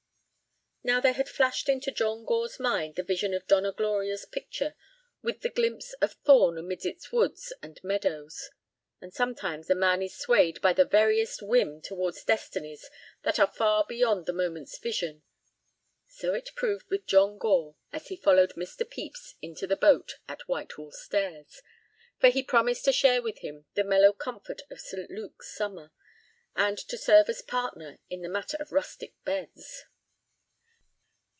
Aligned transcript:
Now 0.83 0.99
there 0.99 1.13
had 1.13 1.29
flashed 1.29 1.69
into 1.69 1.91
John 1.91 2.25
Gore's 2.25 2.59
mind 2.59 2.95
the 2.95 3.03
vision 3.03 3.35
of 3.35 3.45
Donna 3.45 3.71
Gloria's 3.71 4.25
picture, 4.25 4.73
with 5.21 5.41
the 5.41 5.49
glimpse 5.49 5.93
of 6.01 6.13
Thorn 6.13 6.57
amid 6.57 6.85
its 6.87 7.11
woods 7.11 7.53
and 7.61 7.79
meadows. 7.83 8.49
And 8.99 9.13
sometimes 9.13 9.69
a 9.69 9.75
man 9.75 10.01
is 10.01 10.17
swayed 10.17 10.59
by 10.59 10.73
the 10.73 10.83
veriest 10.83 11.43
whim 11.43 11.83
toward 11.83 12.15
destinies 12.25 12.89
that 13.21 13.37
are 13.39 13.45
far 13.45 13.85
beyond 13.87 14.25
the 14.25 14.33
moment's 14.33 14.79
vision. 14.79 15.21
So 16.07 16.33
it 16.33 16.49
proved 16.55 16.89
with 16.89 17.05
John 17.05 17.37
Gore 17.37 17.75
as 17.93 18.07
he 18.07 18.15
followed 18.17 18.53
Mr. 18.57 18.79
Pepys 18.79 19.35
into 19.39 19.67
the 19.67 19.77
boat 19.77 20.15
at 20.27 20.47
Whitehall 20.47 20.93
Stairs, 20.93 21.61
for 22.19 22.29
he 22.29 22.41
promised 22.41 22.85
to 22.85 22.91
share 22.91 23.21
with 23.21 23.37
him 23.41 23.65
the 23.75 23.83
mellow 23.83 24.13
comfort 24.13 24.63
of 24.71 24.79
St. 24.81 25.11
Luke's 25.11 25.55
summer, 25.55 25.91
and 26.55 26.79
to 26.79 26.97
serve 26.97 27.29
as 27.29 27.43
partner 27.43 27.99
in 28.09 28.23
the 28.23 28.27
matter 28.29 28.57
of 28.59 28.71
rustic 28.71 29.13
beds. 29.23 29.85